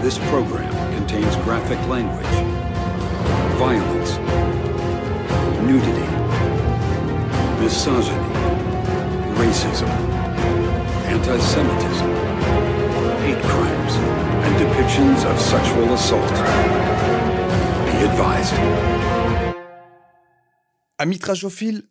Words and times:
This 0.00 0.16
program 0.30 0.72
contains 0.94 1.34
graphic 1.44 1.76
language, 1.88 2.24
violence, 3.58 4.16
nudity, 5.66 6.08
misogyny, 7.60 8.14
racism, 9.34 9.88
anti-Semitism, 11.04 12.10
hate 13.26 13.42
crimes, 13.42 13.94
and 14.44 14.54
depictions 14.56 15.28
of 15.28 15.36
sexual 15.40 15.92
assault. 15.92 16.32
Be 17.86 18.04
advised. 18.04 18.54
Amis 21.00 21.18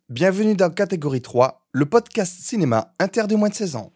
bienvenue 0.08 0.54
dans 0.54 0.70
Catégorie 0.70 1.20
3, 1.20 1.62
le 1.72 1.84
podcast 1.84 2.40
cinéma 2.40 2.94
interdit 2.98 3.36
moins 3.36 3.50
de 3.50 3.54
16 3.54 3.76
ans. 3.76 3.92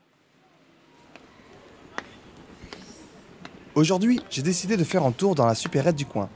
Aujourd'hui, 3.75 4.21
j'ai 4.29 4.43
décidé 4.43 4.77
de 4.77 4.85
faire 4.85 5.03
un 5.03 5.13
tour 5.13 5.35
dans 5.35 5.47
la 5.47 5.55
supérette 5.55 5.97
du 5.97 6.05
coin. 6.05 6.29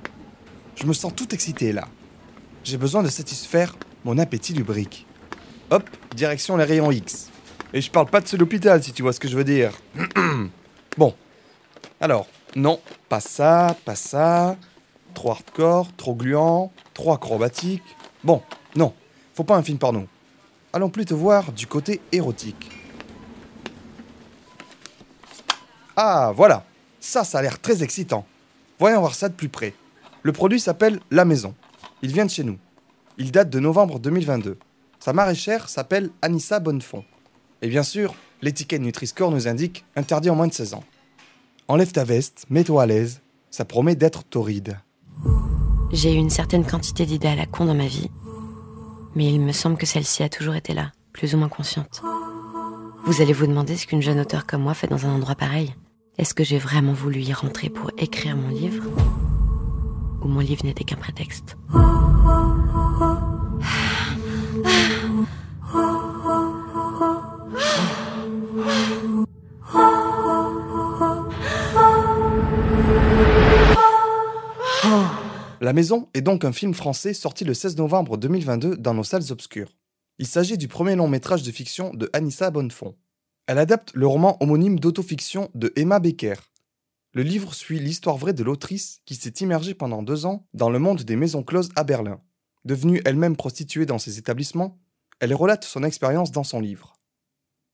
Je 0.74 0.86
me 0.86 0.94
sens 0.94 1.14
tout 1.14 1.34
excité 1.34 1.70
là. 1.70 1.86
J'ai 2.64 2.78
besoin 2.78 3.02
de 3.02 3.08
satisfaire 3.08 3.76
mon 4.04 4.16
appétit 4.16 4.54
lubrique. 4.54 5.06
Hop, 5.70 5.84
direction 6.14 6.56
les 6.56 6.64
rayons 6.64 6.90
X. 6.90 7.30
Et 7.74 7.82
je 7.82 7.90
parle 7.90 8.06
pas 8.06 8.22
de 8.22 8.26
ce 8.26 8.36
l'hôpital 8.36 8.82
si 8.82 8.92
tu 8.92 9.02
vois 9.02 9.12
ce 9.12 9.20
que 9.20 9.28
je 9.28 9.36
veux 9.36 9.44
dire. 9.44 9.72
bon. 10.96 11.14
Alors, 12.00 12.26
non, 12.54 12.80
pas 13.10 13.20
ça, 13.20 13.76
pas 13.84 13.96
ça. 13.96 14.56
Trop 15.12 15.32
hardcore, 15.32 15.94
trop 15.94 16.14
gluant, 16.14 16.72
trop 16.94 17.12
acrobatique. 17.12 17.82
Bon, 18.24 18.42
non, 18.76 18.94
faut 19.34 19.44
pas 19.44 19.56
un 19.56 19.62
film 19.62 19.76
porno. 19.76 20.06
Allons 20.72 20.88
plutôt 20.88 21.18
voir 21.18 21.52
du 21.52 21.66
côté 21.66 22.00
érotique. 22.12 22.70
Ah, 25.96 26.32
voilà. 26.34 26.64
Ça, 27.06 27.22
ça 27.22 27.38
a 27.38 27.42
l'air 27.42 27.60
très 27.60 27.84
excitant. 27.84 28.26
Voyons 28.80 28.98
voir 28.98 29.14
ça 29.14 29.28
de 29.28 29.34
plus 29.34 29.48
près. 29.48 29.74
Le 30.24 30.32
produit 30.32 30.58
s'appelle 30.58 30.98
La 31.12 31.24
Maison. 31.24 31.54
Il 32.02 32.12
vient 32.12 32.24
de 32.24 32.30
chez 32.30 32.42
nous. 32.42 32.58
Il 33.16 33.30
date 33.30 33.48
de 33.48 33.60
novembre 33.60 34.00
2022. 34.00 34.58
Sa 34.98 35.12
maraîchère 35.12 35.68
s'appelle 35.68 36.10
Anissa 36.20 36.58
Bonnefond. 36.58 37.04
Et 37.62 37.68
bien 37.68 37.84
sûr, 37.84 38.16
l'étiquette 38.42 38.82
Nutri-Score 38.82 39.30
nous 39.30 39.46
indique 39.46 39.84
interdit 39.94 40.30
en 40.30 40.34
moins 40.34 40.48
de 40.48 40.52
16 40.52 40.74
ans. 40.74 40.82
Enlève 41.68 41.92
ta 41.92 42.02
veste, 42.02 42.44
mets-toi 42.50 42.82
à 42.82 42.86
l'aise. 42.86 43.20
Ça 43.50 43.64
promet 43.64 43.94
d'être 43.94 44.24
torride. 44.24 44.76
J'ai 45.92 46.12
eu 46.12 46.16
une 46.16 46.28
certaine 46.28 46.66
quantité 46.66 47.06
d'idées 47.06 47.28
à 47.28 47.36
la 47.36 47.46
con 47.46 47.66
dans 47.66 47.74
ma 47.74 47.86
vie, 47.86 48.10
mais 49.14 49.32
il 49.32 49.40
me 49.40 49.52
semble 49.52 49.76
que 49.76 49.86
celle-ci 49.86 50.24
a 50.24 50.28
toujours 50.28 50.56
été 50.56 50.74
là, 50.74 50.90
plus 51.12 51.36
ou 51.36 51.38
moins 51.38 51.48
consciente. 51.48 52.02
Vous 53.04 53.22
allez 53.22 53.32
vous 53.32 53.46
demander 53.46 53.76
ce 53.76 53.86
qu'une 53.86 54.02
jeune 54.02 54.18
auteure 54.18 54.44
comme 54.44 54.62
moi 54.62 54.74
fait 54.74 54.88
dans 54.88 55.06
un 55.06 55.14
endroit 55.14 55.36
pareil. 55.36 55.72
Est-ce 56.18 56.32
que 56.32 56.44
j'ai 56.44 56.58
vraiment 56.58 56.94
voulu 56.94 57.20
y 57.20 57.34
rentrer 57.34 57.68
pour 57.68 57.90
écrire 57.98 58.38
mon 58.38 58.48
livre? 58.48 58.84
Ou 60.22 60.28
mon 60.28 60.40
livre 60.40 60.64
n'était 60.64 60.82
qu'un 60.82 60.96
prétexte? 60.96 61.58
La 75.60 75.72
Maison 75.74 76.08
est 76.14 76.22
donc 76.22 76.46
un 76.46 76.52
film 76.52 76.72
français 76.72 77.12
sorti 77.12 77.44
le 77.44 77.52
16 77.52 77.76
novembre 77.76 78.16
2022 78.16 78.76
dans 78.78 78.94
nos 78.94 79.04
salles 79.04 79.30
obscures. 79.32 79.76
Il 80.18 80.26
s'agit 80.26 80.56
du 80.56 80.66
premier 80.66 80.96
long 80.96 81.08
métrage 81.08 81.42
de 81.42 81.52
fiction 81.52 81.92
de 81.92 82.08
Anissa 82.14 82.50
Bonnefond. 82.50 82.94
Elle 83.46 83.58
adapte 83.58 83.92
le 83.94 84.08
roman 84.08 84.36
homonyme 84.42 84.80
d'autofiction 84.80 85.50
de 85.54 85.72
Emma 85.76 86.00
Becker. 86.00 86.34
Le 87.12 87.22
livre 87.22 87.54
suit 87.54 87.78
l'histoire 87.78 88.16
vraie 88.16 88.32
de 88.32 88.42
l'autrice 88.42 89.00
qui 89.06 89.14
s'est 89.14 89.34
immergée 89.40 89.72
pendant 89.72 90.02
deux 90.02 90.26
ans 90.26 90.44
dans 90.52 90.68
le 90.68 90.80
monde 90.80 91.02
des 91.02 91.14
maisons 91.14 91.44
closes 91.44 91.70
à 91.76 91.84
Berlin. 91.84 92.20
Devenue 92.64 93.00
elle-même 93.04 93.36
prostituée 93.36 93.86
dans 93.86 94.00
ces 94.00 94.18
établissements, 94.18 94.80
elle 95.20 95.32
relate 95.32 95.64
son 95.64 95.84
expérience 95.84 96.32
dans 96.32 96.42
son 96.42 96.58
livre. 96.58 96.94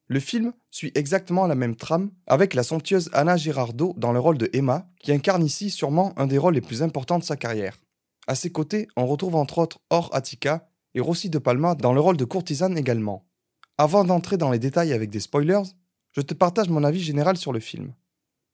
Le 0.08 0.20
film 0.20 0.52
suit 0.70 0.92
exactement 0.94 1.46
la 1.46 1.54
même 1.54 1.74
trame 1.74 2.10
avec 2.26 2.52
la 2.52 2.64
somptueuse 2.64 3.08
Anna 3.14 3.38
Girardot 3.38 3.94
dans 3.96 4.12
le 4.12 4.20
rôle 4.20 4.36
de 4.36 4.50
Emma, 4.52 4.90
qui 5.00 5.10
incarne 5.10 5.42
ici 5.42 5.70
sûrement 5.70 6.12
un 6.18 6.26
des 6.26 6.36
rôles 6.36 6.54
les 6.54 6.60
plus 6.60 6.82
importants 6.82 7.18
de 7.18 7.24
sa 7.24 7.36
carrière. 7.36 7.78
À 8.26 8.34
ses 8.34 8.52
côtés, 8.52 8.88
on 8.94 9.06
retrouve 9.06 9.36
entre 9.36 9.56
autres 9.56 9.80
Or 9.88 10.10
Attica 10.12 10.68
et 10.94 11.00
Rossi 11.00 11.30
de 11.30 11.38
Palma 11.38 11.74
dans 11.74 11.94
le 11.94 12.00
rôle 12.00 12.18
de 12.18 12.26
courtisane 12.26 12.76
également. 12.76 13.24
Avant 13.78 14.04
d'entrer 14.04 14.36
dans 14.36 14.50
les 14.50 14.58
détails 14.58 14.92
avec 14.92 15.10
des 15.10 15.20
spoilers, 15.20 15.62
je 16.12 16.20
te 16.20 16.34
partage 16.34 16.68
mon 16.68 16.84
avis 16.84 17.02
général 17.02 17.36
sur 17.36 17.52
le 17.52 17.60
film. 17.60 17.94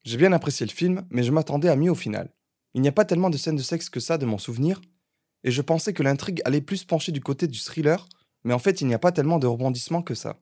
J'ai 0.04 0.16
bien 0.16 0.32
apprécié 0.32 0.64
le 0.64 0.72
film, 0.72 1.04
mais 1.10 1.24
je 1.24 1.32
m'attendais 1.32 1.68
à 1.68 1.76
mieux 1.76 1.90
au 1.90 1.96
final. 1.96 2.32
Il 2.74 2.82
n'y 2.82 2.88
a 2.88 2.92
pas 2.92 3.04
tellement 3.04 3.30
de 3.30 3.36
scènes 3.36 3.56
de 3.56 3.62
sexe 3.62 3.90
que 3.90 4.00
ça 4.00 4.16
de 4.16 4.26
mon 4.26 4.38
souvenir, 4.38 4.80
et 5.44 5.50
je 5.50 5.62
pensais 5.62 5.92
que 5.92 6.02
l'intrigue 6.02 6.40
allait 6.44 6.60
plus 6.60 6.84
pencher 6.84 7.12
du 7.12 7.20
côté 7.20 7.48
du 7.48 7.58
thriller, 7.58 8.08
mais 8.44 8.54
en 8.54 8.58
fait 8.58 8.80
il 8.80 8.86
n'y 8.86 8.94
a 8.94 8.98
pas 8.98 9.12
tellement 9.12 9.38
de 9.38 9.46
rebondissements 9.46 10.02
que 10.02 10.14
ça. 10.14 10.38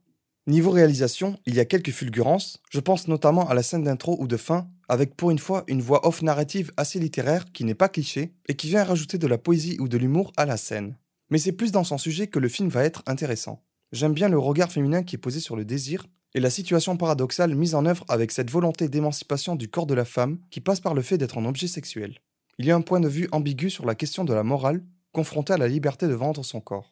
Niveau 0.47 0.71
réalisation, 0.71 1.39
il 1.47 1.55
y 1.55 1.61
a 1.61 1.65
quelques 1.65 1.91
fulgurances, 1.91 2.63
je 2.71 2.79
pense 2.79 3.09
notamment 3.09 3.49
à 3.49 3.55
la 3.55 3.65
scène 3.65 3.83
d'intro 3.83 4.17
ou 4.21 4.29
de 4.29 4.37
fin, 4.37 4.69
avec 4.89 5.17
pour 5.17 5.31
une 5.31 5.41
fois 5.41 5.65
une 5.67 5.83
voix 5.83 6.07
off 6.07 6.23
narrative 6.23 6.71
assez 6.77 7.01
littéraire 7.01 7.47
qui 7.53 7.65
n'est 7.65 7.75
pas 7.75 7.89
cliché 7.89 8.35
et 8.47 8.55
qui 8.55 8.69
vient 8.69 8.85
rajouter 8.85 9.19
de 9.19 9.27
la 9.27 9.39
poésie 9.39 9.77
ou 9.81 9.89
de 9.89 9.99
l'humour 9.99 10.33
à 10.37 10.47
la 10.47 10.57
scène. 10.57 10.97
Mais 11.31 11.39
c'est 11.39 11.53
plus 11.53 11.73
dans 11.73 11.83
son 11.83 11.99
sujet 11.99 12.29
que 12.29 12.39
le 12.39 12.49
film 12.49 12.69
va 12.69 12.85
être 12.85 13.03
intéressant. 13.07 13.66
J'aime 13.93 14.15
bien 14.15 14.29
le 14.29 14.39
regard 14.39 14.73
féminin 14.73 15.03
qui 15.03 15.15
est 15.15 15.19
posé 15.19 15.39
sur 15.39 15.57
le 15.57 15.65
désir 15.65 16.07
et 16.35 16.41
la 16.41 16.51
situation 16.51 16.97
paradoxale 16.97 17.55
mise 17.55 17.75
en 17.75 17.87
œuvre 17.87 18.05
avec 18.09 18.33
cette 18.33 18.51
volonté 18.51 18.89
d'émancipation 18.89 19.55
du 19.55 19.69
corps 19.69 19.87
de 19.87 19.95
la 19.95 20.05
femme 20.05 20.39
qui 20.51 20.61
passe 20.61 20.81
par 20.81 20.95
le 20.95 21.03
fait 21.03 21.19
d'être 21.19 21.39
un 21.39 21.45
objet 21.45 21.69
sexuel. 21.69 22.19
Il 22.59 22.67
y 22.67 22.71
a 22.71 22.77
un 22.77 22.81
point 22.81 23.01
de 23.01 23.09
vue 23.09 23.29
ambigu 23.33 23.71
sur 23.71 23.87
la 23.87 23.95
question 23.95 24.25
de 24.25 24.35
la 24.35 24.43
morale 24.43 24.83
confrontée 25.13 25.53
à 25.53 25.57
la 25.57 25.69
liberté 25.69 26.09
de 26.09 26.15
vendre 26.15 26.45
son 26.45 26.61
corps. 26.61 26.91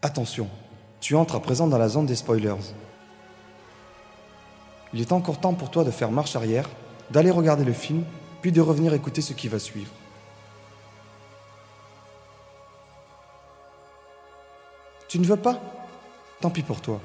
Attention, 0.00 0.48
tu 1.00 1.14
entres 1.14 1.34
à 1.34 1.40
présent 1.40 1.66
dans 1.66 1.78
la 1.78 1.88
zone 1.88 2.06
des 2.06 2.16
spoilers. 2.16 2.54
Il 4.94 5.00
est 5.00 5.12
encore 5.12 5.40
temps 5.40 5.54
pour 5.54 5.70
toi 5.70 5.84
de 5.84 5.90
faire 5.90 6.10
marche 6.10 6.36
arrière, 6.36 6.70
d'aller 7.10 7.30
regarder 7.30 7.64
le 7.64 7.72
film, 7.72 8.04
puis 8.40 8.50
de 8.50 8.60
revenir 8.60 8.94
écouter 8.94 9.20
ce 9.20 9.34
qui 9.34 9.48
va 9.48 9.58
suivre. 9.58 9.92
Tu 15.08 15.18
ne 15.18 15.24
veux 15.24 15.38
pas? 15.38 15.58
Tant 16.42 16.50
pis 16.50 16.62
pour 16.62 16.82
toi. 16.82 17.00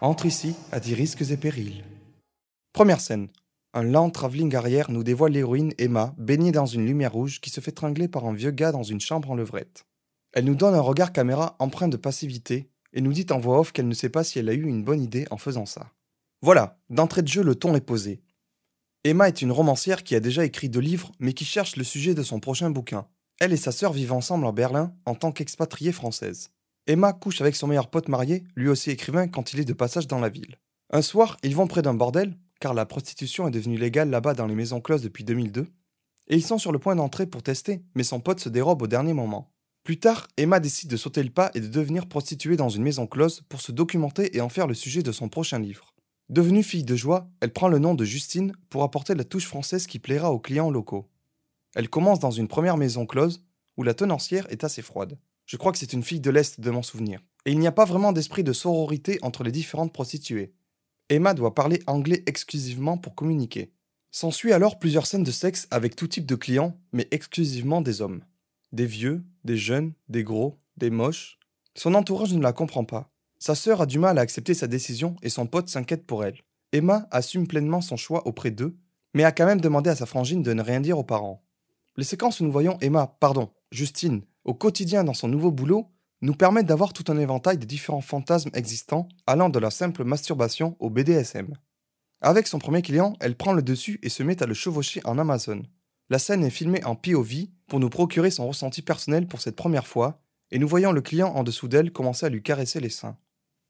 Entre 0.00 0.26
ici 0.26 0.54
à 0.70 0.78
tes 0.78 0.94
risques 0.94 1.28
et 1.28 1.36
périls. 1.36 1.82
Première 2.72 3.00
scène. 3.00 3.30
Un 3.74 3.82
lent 3.82 4.10
travelling 4.10 4.54
arrière 4.54 4.88
nous 4.88 5.02
dévoile 5.02 5.32
l'héroïne 5.32 5.74
Emma, 5.78 6.14
baignée 6.18 6.52
dans 6.52 6.66
une 6.66 6.86
lumière 6.86 7.12
rouge, 7.12 7.40
qui 7.40 7.50
se 7.50 7.60
fait 7.60 7.72
tringler 7.72 8.06
par 8.06 8.26
un 8.26 8.32
vieux 8.32 8.52
gars 8.52 8.70
dans 8.70 8.84
une 8.84 9.00
chambre 9.00 9.32
en 9.32 9.34
levrette. 9.34 9.86
Elle 10.32 10.44
nous 10.44 10.54
donne 10.54 10.76
un 10.76 10.80
regard 10.80 11.12
caméra 11.12 11.56
empreint 11.58 11.88
de 11.88 11.96
passivité 11.96 12.70
et 12.92 13.00
nous 13.00 13.12
dit 13.12 13.26
en 13.30 13.40
voix 13.40 13.58
off 13.58 13.72
qu'elle 13.72 13.88
ne 13.88 13.94
sait 13.94 14.08
pas 14.08 14.22
si 14.22 14.38
elle 14.38 14.48
a 14.48 14.54
eu 14.54 14.64
une 14.64 14.84
bonne 14.84 15.02
idée 15.02 15.26
en 15.32 15.36
faisant 15.36 15.66
ça. 15.66 15.90
Voilà, 16.42 16.78
d'entrée 16.90 17.22
de 17.22 17.28
jeu, 17.28 17.42
le 17.42 17.56
ton 17.56 17.74
est 17.74 17.80
posé. 17.80 18.22
Emma 19.02 19.26
est 19.26 19.42
une 19.42 19.50
romancière 19.50 20.04
qui 20.04 20.14
a 20.14 20.20
déjà 20.20 20.44
écrit 20.44 20.68
deux 20.68 20.78
livres, 20.78 21.10
mais 21.18 21.32
qui 21.32 21.44
cherche 21.44 21.74
le 21.74 21.82
sujet 21.82 22.14
de 22.14 22.22
son 22.22 22.38
prochain 22.38 22.70
bouquin. 22.70 23.08
Elle 23.40 23.52
et 23.52 23.56
sa 23.56 23.72
sœur 23.72 23.92
vivent 23.92 24.12
ensemble 24.12 24.46
en 24.46 24.52
Berlin 24.52 24.94
en 25.06 25.16
tant 25.16 25.32
qu'expatriée 25.32 25.92
française. 25.92 26.50
Emma 26.88 27.12
couche 27.12 27.42
avec 27.42 27.54
son 27.54 27.66
meilleur 27.66 27.90
pote 27.90 28.08
marié, 28.08 28.44
lui 28.56 28.68
aussi 28.68 28.90
écrivain, 28.90 29.28
quand 29.28 29.52
il 29.52 29.60
est 29.60 29.66
de 29.66 29.74
passage 29.74 30.06
dans 30.06 30.20
la 30.20 30.30
ville. 30.30 30.58
Un 30.90 31.02
soir, 31.02 31.36
ils 31.42 31.54
vont 31.54 31.66
près 31.66 31.82
d'un 31.82 31.92
bordel, 31.92 32.34
car 32.60 32.72
la 32.72 32.86
prostitution 32.86 33.46
est 33.46 33.50
devenue 33.50 33.76
légale 33.76 34.08
là-bas 34.08 34.32
dans 34.32 34.46
les 34.46 34.54
maisons 34.54 34.80
closes 34.80 35.02
depuis 35.02 35.22
2002, 35.22 35.66
et 36.28 36.36
ils 36.36 36.42
sont 36.42 36.56
sur 36.56 36.72
le 36.72 36.78
point 36.78 36.96
d'entrer 36.96 37.26
pour 37.26 37.42
tester, 37.42 37.82
mais 37.94 38.04
son 38.04 38.20
pote 38.20 38.40
se 38.40 38.48
dérobe 38.48 38.80
au 38.80 38.86
dernier 38.86 39.12
moment. 39.12 39.52
Plus 39.84 39.98
tard, 39.98 40.28
Emma 40.38 40.60
décide 40.60 40.88
de 40.88 40.96
sauter 40.96 41.22
le 41.22 41.28
pas 41.28 41.50
et 41.54 41.60
de 41.60 41.68
devenir 41.68 42.06
prostituée 42.06 42.56
dans 42.56 42.70
une 42.70 42.82
maison 42.82 43.06
close 43.06 43.42
pour 43.50 43.60
se 43.60 43.70
documenter 43.70 44.34
et 44.34 44.40
en 44.40 44.48
faire 44.48 44.66
le 44.66 44.74
sujet 44.74 45.02
de 45.02 45.12
son 45.12 45.28
prochain 45.28 45.58
livre. 45.58 45.94
Devenue 46.30 46.62
fille 46.62 46.84
de 46.84 46.96
joie, 46.96 47.28
elle 47.40 47.52
prend 47.52 47.68
le 47.68 47.78
nom 47.78 47.94
de 47.94 48.04
Justine 48.06 48.52
pour 48.70 48.82
apporter 48.82 49.14
la 49.14 49.24
touche 49.24 49.46
française 49.46 49.86
qui 49.86 49.98
plaira 49.98 50.32
aux 50.32 50.40
clients 50.40 50.70
locaux. 50.70 51.06
Elle 51.74 51.90
commence 51.90 52.18
dans 52.18 52.30
une 52.30 52.48
première 52.48 52.78
maison 52.78 53.04
close 53.04 53.42
où 53.76 53.82
la 53.82 53.92
tenancière 53.92 54.46
est 54.50 54.64
assez 54.64 54.80
froide. 54.80 55.18
Je 55.48 55.56
crois 55.56 55.72
que 55.72 55.78
c'est 55.78 55.94
une 55.94 56.04
fille 56.04 56.20
de 56.20 56.30
l'Est 56.30 56.60
de 56.60 56.70
mon 56.70 56.82
souvenir. 56.82 57.20
Et 57.46 57.52
il 57.52 57.58
n'y 57.58 57.66
a 57.66 57.72
pas 57.72 57.86
vraiment 57.86 58.12
d'esprit 58.12 58.44
de 58.44 58.52
sororité 58.52 59.18
entre 59.22 59.44
les 59.44 59.50
différentes 59.50 59.94
prostituées. 59.94 60.52
Emma 61.08 61.32
doit 61.32 61.54
parler 61.54 61.82
anglais 61.86 62.22
exclusivement 62.26 62.98
pour 62.98 63.14
communiquer. 63.14 63.72
S'ensuit 64.10 64.52
alors 64.52 64.78
plusieurs 64.78 65.06
scènes 65.06 65.24
de 65.24 65.30
sexe 65.30 65.66
avec 65.70 65.96
tout 65.96 66.06
type 66.06 66.26
de 66.26 66.34
clients, 66.34 66.78
mais 66.92 67.08
exclusivement 67.12 67.80
des 67.80 68.02
hommes. 68.02 68.24
Des 68.72 68.84
vieux, 68.84 69.24
des 69.44 69.56
jeunes, 69.56 69.94
des 70.10 70.22
gros, 70.22 70.58
des 70.76 70.90
moches. 70.90 71.38
Son 71.74 71.94
entourage 71.94 72.34
ne 72.34 72.42
la 72.42 72.52
comprend 72.52 72.84
pas. 72.84 73.10
Sa 73.38 73.54
sœur 73.54 73.80
a 73.80 73.86
du 73.86 73.98
mal 73.98 74.18
à 74.18 74.20
accepter 74.20 74.52
sa 74.52 74.66
décision 74.66 75.16
et 75.22 75.30
son 75.30 75.46
pote 75.46 75.70
s'inquiète 75.70 76.06
pour 76.06 76.26
elle. 76.26 76.42
Emma 76.72 77.08
assume 77.10 77.48
pleinement 77.48 77.80
son 77.80 77.96
choix 77.96 78.26
auprès 78.26 78.50
d'eux, 78.50 78.76
mais 79.14 79.24
a 79.24 79.32
quand 79.32 79.46
même 79.46 79.62
demandé 79.62 79.88
à 79.88 79.96
sa 79.96 80.04
frangine 80.04 80.42
de 80.42 80.52
ne 80.52 80.62
rien 80.62 80.82
dire 80.82 80.98
aux 80.98 81.04
parents. 81.04 81.42
Les 81.96 82.04
séquences 82.04 82.40
où 82.40 82.44
nous 82.44 82.52
voyons 82.52 82.76
Emma, 82.82 83.16
pardon, 83.18 83.48
Justine, 83.72 84.22
au 84.48 84.54
quotidien 84.54 85.04
dans 85.04 85.12
son 85.12 85.28
nouveau 85.28 85.50
boulot, 85.50 85.90
nous 86.22 86.32
permettent 86.32 86.64
d'avoir 86.64 86.94
tout 86.94 87.04
un 87.12 87.18
éventail 87.18 87.58
de 87.58 87.66
différents 87.66 88.00
fantasmes 88.00 88.48
existants, 88.54 89.06
allant 89.26 89.50
de 89.50 89.58
la 89.58 89.70
simple 89.70 90.04
masturbation 90.04 90.74
au 90.80 90.88
BDSM. 90.88 91.54
Avec 92.22 92.46
son 92.46 92.58
premier 92.58 92.80
client, 92.80 93.12
elle 93.20 93.36
prend 93.36 93.52
le 93.52 93.60
dessus 93.60 94.00
et 94.02 94.08
se 94.08 94.22
met 94.22 94.42
à 94.42 94.46
le 94.46 94.54
chevaucher 94.54 95.02
en 95.04 95.18
Amazon. 95.18 95.64
La 96.08 96.18
scène 96.18 96.44
est 96.44 96.50
filmée 96.50 96.82
en 96.86 96.96
POV 96.96 97.48
pour 97.66 97.78
nous 97.78 97.90
procurer 97.90 98.30
son 98.30 98.48
ressenti 98.48 98.80
personnel 98.80 99.26
pour 99.26 99.42
cette 99.42 99.54
première 99.54 99.86
fois, 99.86 100.22
et 100.50 100.58
nous 100.58 100.66
voyons 100.66 100.92
le 100.92 101.02
client 101.02 101.28
en 101.28 101.42
dessous 101.42 101.68
d'elle 101.68 101.92
commencer 101.92 102.24
à 102.24 102.30
lui 102.30 102.42
caresser 102.42 102.80
les 102.80 102.88
seins. 102.88 103.18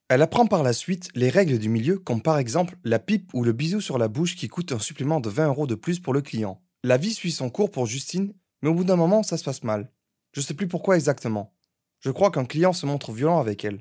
Elle 0.08 0.22
apprend 0.22 0.46
par 0.46 0.62
la 0.62 0.72
suite 0.72 1.08
les 1.16 1.28
règles 1.28 1.58
du 1.58 1.68
milieu, 1.68 1.98
comme 1.98 2.22
par 2.22 2.38
exemple 2.38 2.78
la 2.84 3.00
pipe 3.00 3.34
ou 3.34 3.42
le 3.42 3.52
bisou 3.52 3.80
sur 3.80 3.98
la 3.98 4.06
bouche 4.06 4.36
qui 4.36 4.46
coûte 4.46 4.70
un 4.70 4.78
supplément 4.78 5.18
de 5.18 5.28
20 5.28 5.48
euros 5.48 5.66
de 5.66 5.74
plus 5.74 5.98
pour 5.98 6.14
le 6.14 6.22
client. 6.22 6.62
La 6.84 6.98
vie 6.98 7.14
suit 7.14 7.32
son 7.32 7.50
cours 7.50 7.72
pour 7.72 7.86
Justine, 7.86 8.32
mais 8.62 8.68
au 8.68 8.74
bout 8.74 8.84
d'un 8.84 8.94
moment, 8.94 9.24
ça 9.24 9.36
se 9.38 9.42
passe 9.42 9.64
mal. 9.64 9.90
Je 10.32 10.40
sais 10.40 10.54
plus 10.54 10.68
pourquoi 10.68 10.96
exactement. 10.96 11.54
Je 12.00 12.10
crois 12.10 12.30
qu'un 12.30 12.44
client 12.44 12.72
se 12.72 12.86
montre 12.86 13.12
violent 13.12 13.40
avec 13.40 13.64
elle. 13.64 13.80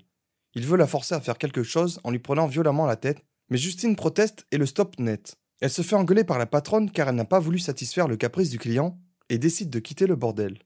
Il 0.54 0.66
veut 0.66 0.78
la 0.78 0.88
forcer 0.88 1.16
à 1.16 1.22
faire 1.22 1.38
quelque 1.38 1.64
chose 1.64 2.00
en 2.04 2.12
lui 2.12 2.20
prenant 2.20 2.48
violemment 2.48 2.86
la 2.86 2.96
tête, 2.96 3.24
mais 3.50 3.58
Justine 3.58 3.96
proteste 3.96 4.46
et 4.52 4.58
le 4.58 4.66
stoppe 4.66 5.00
net. 5.00 5.36
Elle 5.62 5.70
se 5.70 5.82
fait 5.82 5.96
engueuler 5.96 6.24
par 6.24 6.38
la 6.38 6.46
patronne 6.46 6.92
car 6.92 7.10
elle 7.10 7.16
n'a 7.16 7.26
pas 7.26 7.40
voulu 7.40 7.60
satisfaire 7.60 8.08
le 8.08 8.18
caprice 8.18 8.50
du 8.50 8.60
client 8.60 9.00
et 9.30 9.38
décide 9.38 9.70
de 9.70 9.80
quitter 9.80 10.08
le 10.08 10.16
bordel. 10.16 10.60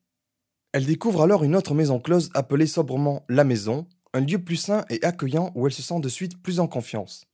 Elle 0.74 0.86
découvre 0.86 1.22
alors 1.22 1.44
une 1.44 1.56
autre 1.56 1.74
maison 1.74 2.00
close 2.00 2.30
appelée 2.34 2.68
sobrement 2.68 3.26
La 3.28 3.44
Maison, 3.44 3.88
un 4.14 4.22
lieu 4.22 4.40
plus 4.40 4.56
sain 4.56 4.86
et 4.90 5.04
accueillant 5.04 5.52
où 5.56 5.68
elle 5.68 5.74
se 5.74 5.82
sent 5.82 6.00
de 6.00 6.10
suite 6.10 6.42
plus 6.42 6.60
en 6.60 6.68
confiance. 6.68 7.26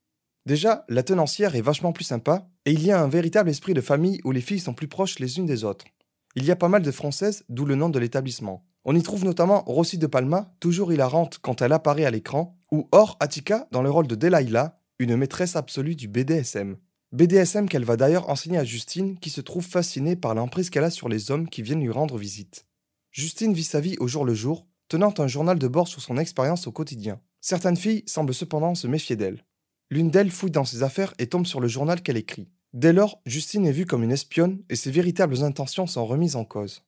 Déjà, 0.46 0.86
la 0.90 1.04
tenancière 1.04 1.56
est 1.56 1.62
vachement 1.62 1.92
plus 1.92 2.06
sympa 2.06 2.48
et 2.66 2.72
il 2.72 2.84
y 2.84 2.92
a 2.92 3.02
un 3.02 3.08
véritable 3.08 3.50
esprit 3.50 3.74
de 3.74 3.82
famille 3.82 4.22
où 4.24 4.32
les 4.32 4.42
filles 4.42 4.60
sont 4.60 4.74
plus 4.74 4.88
proches 4.88 5.20
les 5.20 5.38
unes 5.38 5.46
des 5.46 5.64
autres. 5.64 5.86
Il 6.36 6.46
y 6.46 6.52
a 6.52 6.56
pas 6.56 6.70
mal 6.70 6.82
de 6.82 6.92
françaises, 6.92 7.44
d'où 7.50 7.66
le 7.66 7.76
nom 7.76 7.90
de 7.90 8.00
l'établissement. 8.00 8.66
On 8.86 8.96
y 8.96 9.04
trouve 9.04 9.26
notamment 9.26 9.64
Rossi 9.66 9.98
de 9.98 10.08
Palma, 10.08 10.54
toujours 10.60 10.94
hilarante 10.94 11.40
quand 11.42 11.62
elle 11.62 11.74
apparaît 11.74 12.06
à 12.06 12.12
l'écran, 12.12 12.58
ou 12.72 12.88
Or 12.92 13.18
Attica 13.20 13.68
dans 13.72 13.82
le 13.82 13.90
rôle 13.90 14.08
de 14.08 14.16
Delilah, 14.16 14.76
une 15.00 15.16
maîtresse 15.16 15.56
absolue 15.56 15.96
du 15.96 16.08
BDSM. 16.08 16.78
BDSM 17.12 17.70
qu'elle 17.70 17.86
va 17.86 17.98
d'ailleurs 17.98 18.30
enseigner 18.30 18.58
à 18.58 18.64
Justine, 18.64 19.18
qui 19.20 19.30
se 19.30 19.42
trouve 19.42 19.66
fascinée 19.66 20.16
par 20.16 20.36
l'emprise 20.36 20.70
qu'elle 20.70 20.84
a 20.84 20.90
sur 20.90 21.10
les 21.10 21.32
hommes 21.32 21.50
qui 21.50 21.62
viennent 21.62 21.82
lui 21.82 21.92
rendre 21.92 22.18
visite. 22.18 22.66
Justine 23.12 23.54
vit 23.54 23.64
sa 23.64 23.80
vie 23.80 23.96
au 24.00 24.08
jour 24.08 24.26
le 24.26 24.34
jour, 24.34 24.68
tenant 24.90 25.14
un 25.18 25.28
journal 25.28 25.58
de 25.58 25.68
bord 25.68 25.88
sur 25.88 26.02
son 26.02 26.18
expérience 26.18 26.68
au 26.68 26.72
quotidien. 26.72 27.20
Certaines 27.42 27.78
filles 27.78 28.04
semblent 28.08 28.34
cependant 28.34 28.76
se 28.76 28.88
méfier 28.88 29.16
d'elle. 29.16 29.46
L'une 29.90 30.12
d'elles 30.12 30.32
fouille 30.32 30.52
dans 30.52 30.66
ses 30.66 30.84
affaires 30.84 31.14
et 31.18 31.28
tombe 31.28 31.46
sur 31.46 31.60
le 31.60 31.68
journal 31.68 32.02
qu'elle 32.02 32.18
écrit. 32.18 32.50
Dès 32.78 32.94
lors, 32.94 33.20
Justine 33.26 33.66
est 33.66 33.72
vue 33.72 33.88
comme 33.88 34.04
une 34.04 34.12
espionne 34.12 34.62
et 34.70 34.76
ses 34.76 34.92
véritables 34.92 35.44
intentions 35.44 35.88
sont 35.88 36.06
remises 36.06 36.36
en 36.36 36.46
cause. 36.46 36.84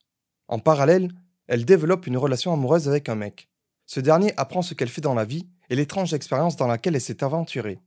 En 0.47 0.59
parallèle, 0.59 1.09
elle 1.47 1.65
développe 1.65 2.05
une 2.05 2.15
relation 2.15 2.53
amoureuse 2.53 2.87
avec 2.87 3.09
un 3.09 3.15
mec. 3.15 3.49
Ce 3.87 3.99
dernier 3.99 4.31
apprend 4.37 4.61
ce 4.61 4.75
qu'elle 4.75 4.89
fait 4.89 5.01
dans 5.01 5.15
la 5.15 5.25
vie 5.25 5.47
et 5.71 5.75
l'étrange 5.75 6.13
expérience 6.13 6.55
dans 6.55 6.67
laquelle 6.67 6.93
elle 6.93 7.01
s'est 7.01 7.23
aventurée. 7.23 7.79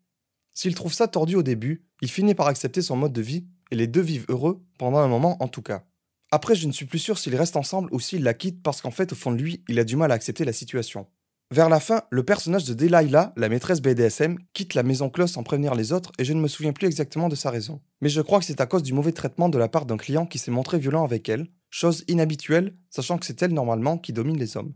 S'il 0.52 0.74
trouve 0.74 0.92
ça 0.92 1.06
tordu 1.06 1.36
au 1.36 1.44
début, 1.44 1.84
il 2.00 2.10
finit 2.10 2.34
par 2.34 2.48
accepter 2.48 2.82
son 2.82 2.96
mode 2.96 3.12
de 3.12 3.22
vie 3.22 3.46
et 3.70 3.76
les 3.76 3.86
deux 3.86 4.00
vivent 4.00 4.26
heureux, 4.28 4.60
pendant 4.78 4.98
un 4.98 5.06
moment 5.06 5.40
en 5.40 5.46
tout 5.46 5.62
cas. 5.62 5.84
Après, 6.32 6.56
je 6.56 6.66
ne 6.66 6.72
suis 6.72 6.86
plus 6.86 6.98
sûr 6.98 7.18
s'ils 7.18 7.36
restent 7.36 7.56
ensemble 7.56 7.88
ou 7.92 8.00
s'il 8.00 8.24
la 8.24 8.34
quitte 8.34 8.64
parce 8.64 8.82
qu'en 8.82 8.90
fait, 8.90 9.12
au 9.12 9.14
fond 9.14 9.30
de 9.30 9.40
lui, 9.40 9.62
il 9.68 9.78
a 9.78 9.84
du 9.84 9.94
mal 9.94 10.10
à 10.10 10.16
accepter 10.16 10.44
la 10.44 10.52
situation. 10.52 11.06
Vers 11.52 11.68
la 11.68 11.80
fin, 11.80 12.00
le 12.08 12.22
personnage 12.22 12.64
de 12.64 12.72
Delilah, 12.72 13.30
la 13.36 13.50
maîtresse 13.50 13.82
BDSM, 13.82 14.38
quitte 14.54 14.72
la 14.72 14.82
maison 14.82 15.10
close 15.10 15.32
sans 15.32 15.42
prévenir 15.42 15.74
les 15.74 15.92
autres 15.92 16.10
et 16.18 16.24
je 16.24 16.32
ne 16.32 16.40
me 16.40 16.48
souviens 16.48 16.72
plus 16.72 16.86
exactement 16.86 17.28
de 17.28 17.34
sa 17.34 17.50
raison. 17.50 17.82
Mais 18.00 18.08
je 18.08 18.22
crois 18.22 18.38
que 18.38 18.46
c'est 18.46 18.62
à 18.62 18.66
cause 18.66 18.82
du 18.82 18.94
mauvais 18.94 19.12
traitement 19.12 19.50
de 19.50 19.58
la 19.58 19.68
part 19.68 19.84
d'un 19.84 19.98
client 19.98 20.24
qui 20.24 20.38
s'est 20.38 20.50
montré 20.50 20.78
violent 20.78 21.04
avec 21.04 21.28
elle, 21.28 21.48
chose 21.68 22.04
inhabituelle, 22.08 22.74
sachant 22.88 23.18
que 23.18 23.26
c'est 23.26 23.42
elle 23.42 23.52
normalement 23.52 23.98
qui 23.98 24.14
domine 24.14 24.38
les 24.38 24.56
hommes. 24.56 24.72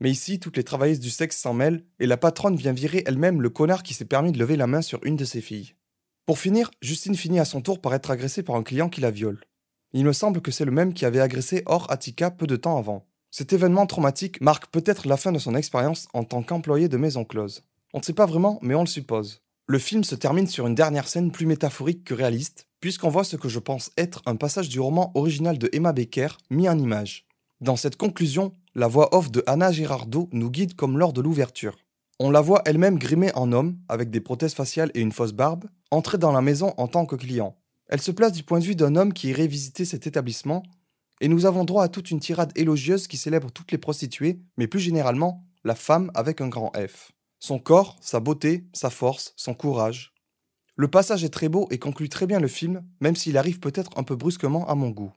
Mais 0.00 0.10
ici, 0.10 0.38
toutes 0.38 0.58
les 0.58 0.62
travailleuses 0.62 1.00
du 1.00 1.08
sexe 1.08 1.38
s'en 1.38 1.54
mêlent, 1.54 1.86
et 2.00 2.06
la 2.06 2.18
patronne 2.18 2.56
vient 2.56 2.74
virer 2.74 3.02
elle-même 3.06 3.40
le 3.40 3.48
connard 3.48 3.82
qui 3.82 3.94
s'est 3.94 4.04
permis 4.04 4.32
de 4.32 4.38
lever 4.38 4.56
la 4.56 4.66
main 4.66 4.82
sur 4.82 5.02
une 5.06 5.16
de 5.16 5.24
ses 5.24 5.40
filles. 5.40 5.72
Pour 6.26 6.38
finir, 6.38 6.70
Justine 6.82 7.16
finit 7.16 7.40
à 7.40 7.46
son 7.46 7.62
tour 7.62 7.80
par 7.80 7.94
être 7.94 8.10
agressée 8.10 8.42
par 8.42 8.56
un 8.56 8.62
client 8.62 8.90
qui 8.90 9.00
la 9.00 9.10
viole. 9.10 9.40
Il 9.94 10.04
me 10.04 10.12
semble 10.12 10.42
que 10.42 10.50
c'est 10.50 10.66
le 10.66 10.70
même 10.70 10.92
qui 10.92 11.06
avait 11.06 11.20
agressé 11.20 11.62
Or 11.64 11.90
Attica 11.90 12.30
peu 12.30 12.46
de 12.46 12.56
temps 12.56 12.76
avant. 12.76 13.09
Cet 13.30 13.52
événement 13.52 13.86
traumatique 13.86 14.40
marque 14.40 14.66
peut-être 14.72 15.06
la 15.06 15.16
fin 15.16 15.30
de 15.30 15.38
son 15.38 15.54
expérience 15.54 16.08
en 16.14 16.24
tant 16.24 16.42
qu'employé 16.42 16.88
de 16.88 16.96
maison 16.96 17.24
close. 17.24 17.62
On 17.92 17.98
ne 17.98 18.04
sait 18.04 18.12
pas 18.12 18.26
vraiment, 18.26 18.58
mais 18.60 18.74
on 18.74 18.80
le 18.80 18.86
suppose. 18.86 19.40
Le 19.68 19.78
film 19.78 20.02
se 20.02 20.16
termine 20.16 20.48
sur 20.48 20.66
une 20.66 20.74
dernière 20.74 21.06
scène 21.06 21.30
plus 21.30 21.46
métaphorique 21.46 22.02
que 22.02 22.14
réaliste, 22.14 22.66
puisqu'on 22.80 23.08
voit 23.08 23.22
ce 23.22 23.36
que 23.36 23.48
je 23.48 23.60
pense 23.60 23.92
être 23.96 24.20
un 24.26 24.34
passage 24.34 24.68
du 24.68 24.80
roman 24.80 25.12
original 25.14 25.58
de 25.58 25.68
Emma 25.72 25.92
Becker 25.92 26.28
mis 26.50 26.68
en 26.68 26.76
image. 26.76 27.26
Dans 27.60 27.76
cette 27.76 27.96
conclusion, 27.96 28.52
la 28.74 28.88
voix 28.88 29.14
off 29.14 29.30
de 29.30 29.44
Anna 29.46 29.70
Girardot 29.70 30.28
nous 30.32 30.50
guide 30.50 30.74
comme 30.74 30.98
lors 30.98 31.12
de 31.12 31.20
l'ouverture. 31.20 31.76
On 32.18 32.30
la 32.30 32.40
voit 32.40 32.62
elle-même 32.64 32.98
grimée 32.98 33.32
en 33.36 33.52
homme, 33.52 33.78
avec 33.88 34.10
des 34.10 34.20
prothèses 34.20 34.54
faciales 34.54 34.90
et 34.94 35.00
une 35.00 35.12
fausse 35.12 35.32
barbe, 35.32 35.66
entrer 35.92 36.18
dans 36.18 36.32
la 36.32 36.42
maison 36.42 36.74
en 36.78 36.88
tant 36.88 37.06
que 37.06 37.16
client. 37.16 37.54
Elle 37.88 38.00
se 38.00 38.10
place 38.10 38.32
du 38.32 38.42
point 38.42 38.58
de 38.58 38.64
vue 38.64 38.76
d'un 38.76 38.96
homme 38.96 39.12
qui 39.12 39.28
irait 39.28 39.46
visiter 39.46 39.84
cet 39.84 40.06
établissement, 40.06 40.64
et 41.20 41.28
nous 41.28 41.46
avons 41.46 41.64
droit 41.64 41.84
à 41.84 41.88
toute 41.88 42.10
une 42.10 42.20
tirade 42.20 42.52
élogieuse 42.56 43.06
qui 43.06 43.16
célèbre 43.16 43.50
toutes 43.50 43.72
les 43.72 43.78
prostituées, 43.78 44.40
mais 44.56 44.66
plus 44.66 44.80
généralement, 44.80 45.44
la 45.64 45.74
femme 45.74 46.10
avec 46.14 46.40
un 46.40 46.48
grand 46.48 46.72
F. 46.76 47.12
Son 47.38 47.58
corps, 47.58 47.96
sa 48.00 48.20
beauté, 48.20 48.66
sa 48.72 48.90
force, 48.90 49.32
son 49.36 49.54
courage, 49.54 50.14
le 50.76 50.88
passage 50.88 51.24
est 51.24 51.30
très 51.30 51.50
beau 51.50 51.68
et 51.70 51.78
conclut 51.78 52.08
très 52.08 52.26
bien 52.26 52.40
le 52.40 52.48
film, 52.48 52.82
même 53.00 53.14
s'il 53.14 53.36
arrive 53.36 53.60
peut-être 53.60 53.90
un 53.98 54.02
peu 54.02 54.16
brusquement 54.16 54.66
à 54.66 54.74
mon 54.74 54.88
goût. 54.88 55.12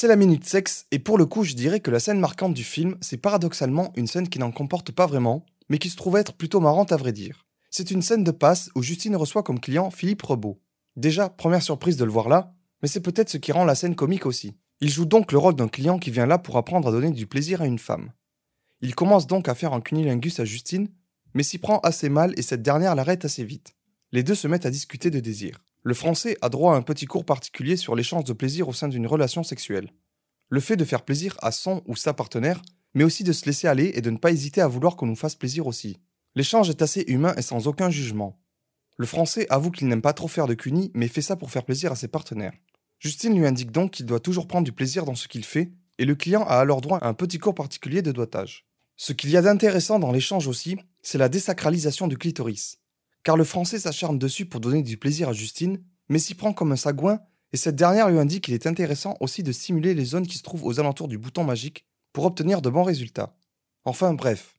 C'est 0.00 0.08
la 0.08 0.16
minute 0.16 0.46
sexe, 0.46 0.86
et 0.92 0.98
pour 0.98 1.18
le 1.18 1.26
coup, 1.26 1.44
je 1.44 1.52
dirais 1.52 1.80
que 1.80 1.90
la 1.90 2.00
scène 2.00 2.20
marquante 2.20 2.54
du 2.54 2.64
film, 2.64 2.96
c'est 3.02 3.18
paradoxalement 3.18 3.92
une 3.96 4.06
scène 4.06 4.30
qui 4.30 4.38
n'en 4.38 4.50
comporte 4.50 4.92
pas 4.92 5.04
vraiment, 5.04 5.44
mais 5.68 5.76
qui 5.76 5.90
se 5.90 5.96
trouve 5.96 6.16
être 6.16 6.32
plutôt 6.32 6.58
marrante 6.58 6.90
à 6.90 6.96
vrai 6.96 7.12
dire. 7.12 7.44
C'est 7.68 7.90
une 7.90 8.00
scène 8.00 8.24
de 8.24 8.30
passe 8.30 8.70
où 8.74 8.82
Justine 8.82 9.14
reçoit 9.14 9.42
comme 9.42 9.60
client 9.60 9.90
Philippe 9.90 10.22
Rebaud. 10.22 10.58
Déjà, 10.96 11.28
première 11.28 11.62
surprise 11.62 11.98
de 11.98 12.06
le 12.06 12.10
voir 12.10 12.30
là, 12.30 12.54
mais 12.80 12.88
c'est 12.88 13.02
peut-être 13.02 13.28
ce 13.28 13.36
qui 13.36 13.52
rend 13.52 13.66
la 13.66 13.74
scène 13.74 13.94
comique 13.94 14.24
aussi. 14.24 14.56
Il 14.80 14.88
joue 14.88 15.04
donc 15.04 15.32
le 15.32 15.38
rôle 15.38 15.54
d'un 15.54 15.68
client 15.68 15.98
qui 15.98 16.10
vient 16.10 16.24
là 16.24 16.38
pour 16.38 16.56
apprendre 16.56 16.88
à 16.88 16.92
donner 16.92 17.10
du 17.10 17.26
plaisir 17.26 17.60
à 17.60 17.66
une 17.66 17.78
femme. 17.78 18.10
Il 18.80 18.94
commence 18.94 19.26
donc 19.26 19.50
à 19.50 19.54
faire 19.54 19.74
un 19.74 19.82
cunilingus 19.82 20.40
à 20.40 20.46
Justine, 20.46 20.88
mais 21.34 21.42
s'y 21.42 21.58
prend 21.58 21.78
assez 21.80 22.08
mal 22.08 22.32
et 22.38 22.42
cette 22.42 22.62
dernière 22.62 22.94
l'arrête 22.94 23.26
assez 23.26 23.44
vite. 23.44 23.76
Les 24.12 24.22
deux 24.22 24.34
se 24.34 24.48
mettent 24.48 24.64
à 24.64 24.70
discuter 24.70 25.10
de 25.10 25.20
désir. 25.20 25.62
Le 25.82 25.94
français 25.94 26.36
a 26.42 26.50
droit 26.50 26.74
à 26.74 26.76
un 26.76 26.82
petit 26.82 27.06
cours 27.06 27.24
particulier 27.24 27.76
sur 27.76 27.94
l'échange 27.94 28.24
de 28.24 28.34
plaisir 28.34 28.68
au 28.68 28.72
sein 28.72 28.88
d'une 28.88 29.06
relation 29.06 29.42
sexuelle. 29.42 29.92
Le 30.50 30.60
fait 30.60 30.76
de 30.76 30.84
faire 30.84 31.04
plaisir 31.04 31.36
à 31.40 31.52
son 31.52 31.82
ou 31.86 31.96
sa 31.96 32.12
partenaire, 32.12 32.60
mais 32.92 33.04
aussi 33.04 33.24
de 33.24 33.32
se 33.32 33.46
laisser 33.46 33.66
aller 33.66 33.92
et 33.94 34.02
de 34.02 34.10
ne 34.10 34.18
pas 34.18 34.32
hésiter 34.32 34.60
à 34.60 34.68
vouloir 34.68 34.96
qu'on 34.96 35.06
nous 35.06 35.16
fasse 35.16 35.36
plaisir 35.36 35.66
aussi. 35.66 35.98
L'échange 36.34 36.68
est 36.68 36.82
assez 36.82 37.04
humain 37.06 37.34
et 37.36 37.42
sans 37.42 37.66
aucun 37.66 37.88
jugement. 37.88 38.38
Le 38.98 39.06
français 39.06 39.46
avoue 39.48 39.70
qu'il 39.70 39.88
n'aime 39.88 40.02
pas 40.02 40.12
trop 40.12 40.28
faire 40.28 40.46
de 40.46 40.54
cunis, 40.54 40.90
mais 40.94 41.08
fait 41.08 41.22
ça 41.22 41.36
pour 41.36 41.50
faire 41.50 41.64
plaisir 41.64 41.92
à 41.92 41.96
ses 41.96 42.08
partenaires. 42.08 42.52
Justine 42.98 43.38
lui 43.38 43.46
indique 43.46 43.70
donc 43.70 43.92
qu'il 43.92 44.04
doit 44.04 44.20
toujours 44.20 44.46
prendre 44.46 44.66
du 44.66 44.72
plaisir 44.72 45.06
dans 45.06 45.14
ce 45.14 45.28
qu'il 45.28 45.44
fait, 45.44 45.72
et 45.98 46.04
le 46.04 46.14
client 46.14 46.42
a 46.42 46.56
alors 46.56 46.82
droit 46.82 46.98
à 46.98 47.08
un 47.08 47.14
petit 47.14 47.38
cours 47.38 47.54
particulier 47.54 48.02
de 48.02 48.12
doigtage. 48.12 48.66
Ce 48.96 49.14
qu'il 49.14 49.30
y 49.30 49.38
a 49.38 49.42
d'intéressant 49.42 49.98
dans 49.98 50.12
l'échange 50.12 50.46
aussi, 50.46 50.76
c'est 51.00 51.16
la 51.16 51.30
désacralisation 51.30 52.08
du 52.08 52.18
clitoris. 52.18 52.76
Car 53.22 53.36
le 53.36 53.44
français 53.44 53.78
s'acharne 53.78 54.18
dessus 54.18 54.46
pour 54.46 54.60
donner 54.60 54.82
du 54.82 54.96
plaisir 54.96 55.28
à 55.28 55.32
Justine, 55.32 55.82
mais 56.08 56.18
s'y 56.18 56.34
prend 56.34 56.52
comme 56.52 56.72
un 56.72 56.76
sagouin, 56.76 57.20
et 57.52 57.56
cette 57.56 57.76
dernière 57.76 58.08
lui 58.08 58.18
indique 58.18 58.44
qu'il 58.44 58.54
est 58.54 58.66
intéressant 58.66 59.16
aussi 59.20 59.42
de 59.42 59.52
stimuler 59.52 59.94
les 59.94 60.04
zones 60.04 60.26
qui 60.26 60.38
se 60.38 60.42
trouvent 60.42 60.64
aux 60.64 60.80
alentours 60.80 61.08
du 61.08 61.18
bouton 61.18 61.44
magique 61.44 61.84
pour 62.12 62.24
obtenir 62.24 62.62
de 62.62 62.70
bons 62.70 62.82
résultats. 62.82 63.36
Enfin 63.84 64.14
bref, 64.14 64.54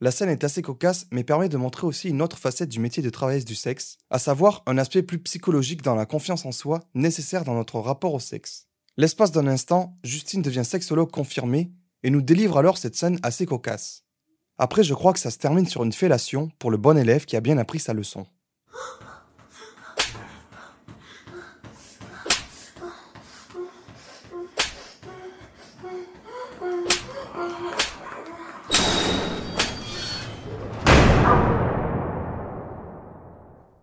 la 0.00 0.10
scène 0.10 0.28
est 0.28 0.44
assez 0.44 0.60
cocasse, 0.60 1.06
mais 1.10 1.24
permet 1.24 1.48
de 1.48 1.56
montrer 1.56 1.86
aussi 1.86 2.08
une 2.08 2.20
autre 2.20 2.38
facette 2.38 2.68
du 2.68 2.80
métier 2.80 3.02
de 3.02 3.10
travailleuse 3.10 3.44
du 3.44 3.54
sexe, 3.54 3.96
à 4.10 4.18
savoir 4.18 4.62
un 4.66 4.76
aspect 4.76 5.02
plus 5.02 5.18
psychologique 5.18 5.82
dans 5.82 5.94
la 5.94 6.06
confiance 6.06 6.44
en 6.44 6.52
soi 6.52 6.80
nécessaire 6.94 7.44
dans 7.44 7.54
notre 7.54 7.78
rapport 7.78 8.12
au 8.12 8.20
sexe. 8.20 8.66
L'espace 8.96 9.32
d'un 9.32 9.46
instant, 9.46 9.98
Justine 10.04 10.42
devient 10.42 10.64
sexologue 10.64 11.10
confirmée 11.10 11.72
et 12.02 12.10
nous 12.10 12.22
délivre 12.22 12.58
alors 12.58 12.76
cette 12.78 12.96
scène 12.96 13.18
assez 13.22 13.46
cocasse. 13.46 14.03
Après, 14.56 14.84
je 14.84 14.94
crois 14.94 15.12
que 15.12 15.18
ça 15.18 15.32
se 15.32 15.38
termine 15.38 15.66
sur 15.66 15.82
une 15.82 15.92
fellation 15.92 16.50
pour 16.60 16.70
le 16.70 16.76
bon 16.76 16.96
élève 16.96 17.24
qui 17.24 17.36
a 17.36 17.40
bien 17.40 17.58
appris 17.58 17.80
sa 17.80 17.92
leçon. 17.92 18.24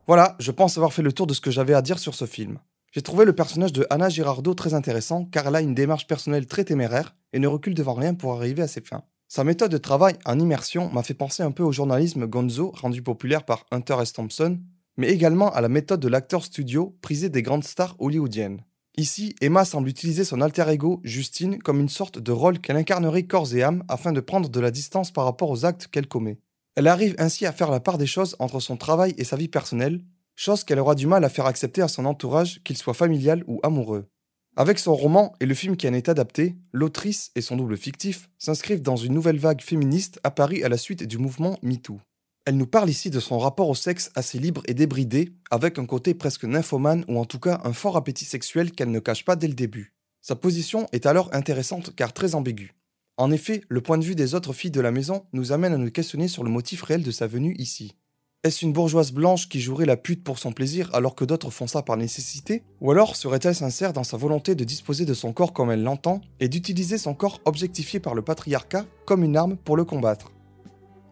Voilà, 0.08 0.36
je 0.40 0.52
pense 0.52 0.78
avoir 0.78 0.92
fait 0.94 1.02
le 1.02 1.14
tour 1.14 1.28
de 1.28 1.34
ce 1.34 1.40
que 1.40 1.52
j'avais 1.52 1.74
à 1.74 1.82
dire 1.82 2.00
sur 2.00 2.16
ce 2.16 2.26
film. 2.26 2.60
J'ai 2.92 3.02
trouvé 3.02 3.24
le 3.24 3.34
personnage 3.34 3.72
de 3.72 3.88
Anna 3.90 4.10
Girardot 4.10 4.54
très 4.54 4.74
intéressant 4.74 5.26
car 5.26 5.48
elle 5.48 5.56
a 5.56 5.62
une 5.62 5.74
démarche 5.74 6.08
personnelle 6.08 6.48
très 6.48 6.66
téméraire 6.66 7.16
et 7.32 7.40
ne 7.40 7.48
recule 7.48 7.74
devant 7.74 7.94
rien 7.94 8.14
pour 8.14 8.34
arriver 8.34 8.62
à 8.62 8.68
ses 8.68 8.82
fins. 8.82 9.04
Sa 9.34 9.46
méthode 9.46 9.72
de 9.72 9.78
travail 9.78 10.18
en 10.26 10.38
immersion 10.38 10.92
m'a 10.92 11.04
fait 11.04 11.14
penser 11.14 11.42
un 11.42 11.52
peu 11.52 11.64
au 11.64 11.72
journalisme 11.72 12.28
Gonzo 12.28 12.74
rendu 12.76 13.02
populaire 13.02 13.46
par 13.46 13.66
Hunter 13.72 13.96
S. 14.02 14.12
Thompson, 14.12 14.60
mais 14.98 15.08
également 15.08 15.54
à 15.54 15.62
la 15.62 15.70
méthode 15.70 16.02
de 16.02 16.10
l'acteur 16.10 16.44
studio 16.44 16.98
prisée 17.02 17.30
des 17.30 17.42
grandes 17.42 17.64
stars 17.64 17.96
hollywoodiennes. 18.00 18.66
Ici, 18.98 19.34
Emma 19.40 19.64
semble 19.64 19.88
utiliser 19.88 20.26
son 20.26 20.42
alter 20.42 20.66
ego, 20.68 21.00
Justine, 21.06 21.60
comme 21.60 21.80
une 21.80 21.88
sorte 21.88 22.20
de 22.20 22.32
rôle 22.34 22.60
qu'elle 22.60 22.76
incarnerait 22.76 23.24
corps 23.24 23.56
et 23.56 23.64
âme 23.64 23.86
afin 23.88 24.12
de 24.12 24.20
prendre 24.20 24.50
de 24.50 24.60
la 24.60 24.70
distance 24.70 25.12
par 25.12 25.24
rapport 25.24 25.50
aux 25.50 25.64
actes 25.64 25.88
qu'elle 25.88 26.10
commet. 26.10 26.42
Elle 26.76 26.88
arrive 26.88 27.16
ainsi 27.18 27.46
à 27.46 27.54
faire 27.54 27.72
la 27.72 27.80
part 27.80 27.98
des 27.98 28.08
choses 28.08 28.36
entre 28.40 28.60
son 28.60 28.76
travail 28.76 29.16
et 29.18 29.24
sa 29.24 29.38
vie 29.38 29.48
personnelle, 29.48 30.02
chose 30.36 30.66
qu'elle 30.66 30.80
aura 30.80 30.94
du 30.94 31.08
mal 31.08 31.24
à 31.24 31.30
faire 31.30 31.46
accepter 31.46 31.82
à 31.82 31.88
son 31.88 32.04
entourage, 32.04 32.62
qu'il 32.66 32.76
soit 32.76 32.94
familial 32.94 33.46
ou 33.48 33.62
amoureux. 33.64 34.11
Avec 34.58 34.80
son 34.80 34.94
roman 34.94 35.34
et 35.40 35.46
le 35.46 35.54
film 35.54 35.78
qui 35.78 35.88
en 35.88 35.94
est 35.94 36.10
adapté, 36.10 36.56
l'autrice 36.74 37.32
et 37.36 37.42
son 37.42 37.56
double 37.56 37.78
fictif 37.78 38.30
s'inscrivent 38.38 38.82
dans 38.82 38.98
une 38.98 39.14
nouvelle 39.14 39.40
vague 39.40 39.62
féministe 39.62 40.20
apparue 40.26 40.64
à 40.64 40.70
la 40.70 40.78
suite 40.78 41.04
du 41.04 41.18
mouvement 41.18 41.58
MeToo. 41.62 42.02
Elle 42.46 42.58
nous 42.58 42.68
parle 42.68 42.90
ici 42.90 43.10
de 43.10 43.22
son 43.22 43.40
rapport 43.40 43.70
au 43.70 43.76
sexe 43.76 44.12
assez 44.16 44.40
libre 44.40 44.62
et 44.66 44.74
débridé, 44.74 45.32
avec 45.52 45.80
un 45.80 45.86
côté 45.86 46.14
presque 46.14 46.44
nymphomane 46.44 47.06
ou 47.08 47.18
en 47.18 47.26
tout 47.26 47.40
cas 47.40 47.62
un 47.64 47.72
fort 47.72 47.96
appétit 47.96 48.26
sexuel 48.26 48.72
qu'elle 48.72 48.92
ne 48.92 49.00
cache 49.00 49.24
pas 49.24 49.38
dès 49.38 49.48
le 49.48 49.54
début. 49.54 49.94
Sa 50.22 50.36
position 50.36 50.86
est 50.92 51.06
alors 51.06 51.30
intéressante 51.34 51.96
car 51.96 52.12
très 52.12 52.36
ambiguë. 52.36 52.74
En 53.16 53.32
effet, 53.32 53.62
le 53.70 53.82
point 53.82 53.98
de 53.98 54.04
vue 54.04 54.16
des 54.16 54.36
autres 54.36 54.54
filles 54.54 54.72
de 54.72 54.82
la 54.82 54.92
maison 54.92 55.24
nous 55.32 55.54
amène 55.54 55.74
à 55.74 55.78
nous 55.78 55.92
questionner 55.92 56.28
sur 56.28 56.44
le 56.44 56.50
motif 56.50 56.82
réel 56.82 57.04
de 57.04 57.12
sa 57.12 57.28
venue 57.28 57.56
ici. 57.58 57.96
Est-ce 58.44 58.66
une 58.66 58.74
bourgeoise 58.74 59.12
blanche 59.12 59.50
qui 59.50 59.62
jouerait 59.62 59.86
la 59.86 59.98
pute 59.98 60.24
pour 60.24 60.40
son 60.40 60.52
plaisir 60.52 60.90
alors 60.94 61.14
que 61.14 61.26
d'autres 61.26 61.52
font 61.52 61.68
ça 61.68 61.84
par 61.84 61.96
nécessité? 61.96 62.64
Ou 62.82 62.90
alors 62.90 63.16
serait-elle 63.16 63.54
sincère 63.54 63.94
dans 63.94 64.04
sa 64.04 64.18
volonté 64.18 64.56
de 64.56 64.64
disposer 64.64 65.06
de 65.06 65.14
son 65.14 65.32
corps 65.32 65.54
comme 65.54 65.70
elle 65.70 65.84
l'entend 65.84 66.22
et 66.40 66.50
d'utiliser 66.50 66.98
son 66.98 67.14
corps 67.14 67.40
objectifié 67.46 68.00
par 68.00 68.16
le 68.16 68.24
patriarcat 68.24 68.86
comme 69.06 69.24
une 69.24 69.38
arme 69.38 69.58
pour 69.58 69.78
le 69.78 69.86
combattre? 69.86 70.32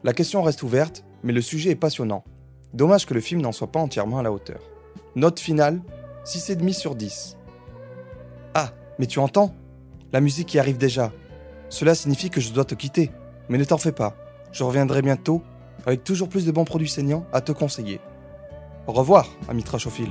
La 0.03 0.13
question 0.13 0.41
reste 0.41 0.63
ouverte, 0.63 1.03
mais 1.21 1.31
le 1.31 1.41
sujet 1.41 1.69
est 1.69 1.75
passionnant. 1.75 2.23
Dommage 2.73 3.05
que 3.05 3.13
le 3.13 3.21
film 3.21 3.41
n'en 3.41 3.51
soit 3.51 3.71
pas 3.71 3.79
entièrement 3.79 4.17
à 4.17 4.23
la 4.23 4.31
hauteur. 4.31 4.61
Note 5.15 5.39
finale 5.39 5.83
6,5 6.25 6.73
sur 6.73 6.95
10. 6.95 7.37
Ah, 8.55 8.73
mais 8.97 9.05
tu 9.05 9.19
entends? 9.19 9.53
La 10.13 10.19
musique 10.19 10.47
qui 10.47 10.57
arrive 10.57 10.79
déjà. 10.79 11.13
Cela 11.69 11.93
signifie 11.93 12.31
que 12.31 12.41
je 12.41 12.51
dois 12.51 12.65
te 12.65 12.73
quitter. 12.73 13.11
Mais 13.49 13.59
ne 13.59 13.65
t'en 13.65 13.77
fais 13.77 13.91
pas. 13.91 14.15
Je 14.51 14.63
reviendrai 14.63 15.03
bientôt 15.03 15.43
avec 15.85 16.03
toujours 16.03 16.29
plus 16.29 16.45
de 16.45 16.51
bons 16.51 16.65
produits 16.65 16.89
saignants 16.89 17.25
à 17.33 17.41
te 17.41 17.51
conseiller. 17.51 17.99
Au 18.87 18.93
revoir, 18.93 19.27
ami 19.47 19.63
Trachophile. 19.63 20.09